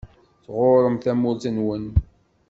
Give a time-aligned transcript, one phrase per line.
[0.45, 1.85] Tɣuṛṛem tamurt-nwen.